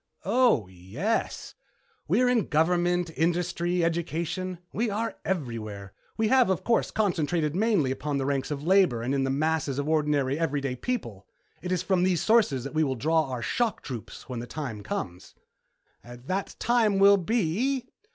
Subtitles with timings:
[0.25, 1.53] "Oh, yes.
[2.07, 4.57] We are in government, industry, education.
[4.73, 5.93] We are everywhere.
[6.17, 9.77] We have, of course, concentrated mainly upon the ranks of labor and in the masses
[9.77, 11.27] of ordinary, everyday people.
[11.61, 14.81] It is from these sources that we will draw our shock troops when the time
[14.81, 15.35] comes."
[16.03, 17.87] "That time will be